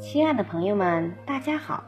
[0.00, 1.82] 亲爱的朋友们，大家好！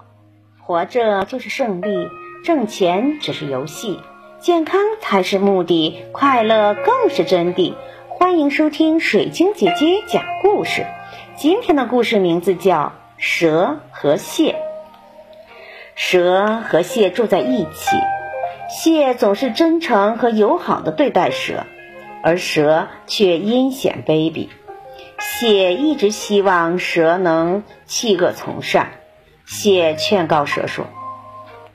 [0.61, 2.09] 活着就是胜利，
[2.45, 4.01] 挣钱只是游戏，
[4.41, 7.77] 健康才是目的，快乐更是真谛。
[8.09, 10.85] 欢迎收听水晶姐姐讲故事。
[11.37, 12.87] 今天的故事名字叫
[13.17, 14.53] 《蛇和蟹》。
[15.95, 17.97] 蛇和蟹住在一起，
[18.69, 21.65] 蟹总是真诚和友好的对待蛇，
[22.25, 24.49] 而蛇却阴险卑鄙。
[25.37, 28.93] 蟹一直希望蛇能弃恶从善。
[29.45, 30.87] 蟹劝告蛇说：“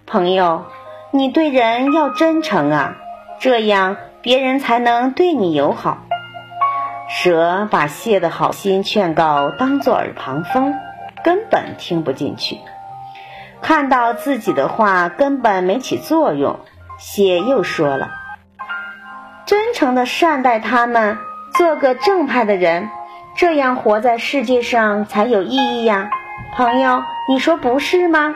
[0.07, 0.63] 朋友，
[1.11, 2.95] 你对人要真诚啊，
[3.41, 6.05] 这样别人才能对你友好。”
[7.09, 10.73] 蛇把蟹的好心劝告当作耳旁风，
[11.21, 12.59] 根本听不进去。
[13.61, 16.61] 看到自己的话根本没起作用，
[16.97, 18.09] 蟹又说了
[19.45, 21.17] ：“真诚的善待他们，
[21.55, 22.89] 做个正派的人。”
[23.39, 26.09] 这样活在世界上才有意义呀，
[26.57, 28.35] 朋友，你说不是吗？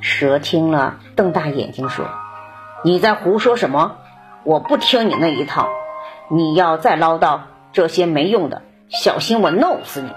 [0.00, 2.06] 蛇听了，瞪大眼睛说
[2.82, 3.98] ：“你在胡说什么？
[4.44, 5.68] 我不听你那一套！
[6.30, 7.40] 你要再唠叨
[7.74, 10.10] 这些没用的，小心我弄死你！”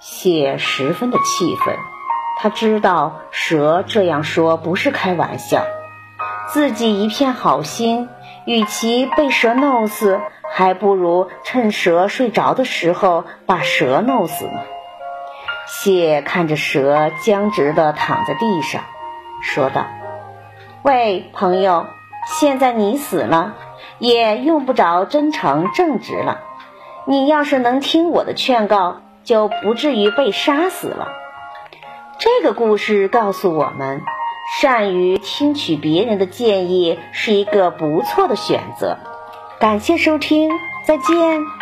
[0.00, 1.76] 蟹十分的气愤，
[2.38, 5.66] 他知道蛇这样说不是开玩笑，
[6.48, 8.08] 自己一片好心，
[8.46, 10.18] 与其被蛇弄死。
[10.62, 14.60] 还不如趁蛇睡着的时候把蛇弄死呢。
[15.66, 18.84] 蟹看着蛇僵直的躺在地上，
[19.42, 19.86] 说道
[20.82, 21.86] ：“喂，朋友，
[22.26, 23.56] 现在你死了，
[23.98, 26.42] 也用不着真诚正直了。
[27.06, 31.08] 你要是能听我的劝告，就不至于被杀死了。”
[32.20, 34.00] 这个故事告诉我们，
[34.60, 38.96] 善于听取别人的建议是一个不错的选择。
[39.62, 40.50] 感谢收听，
[40.84, 41.61] 再见。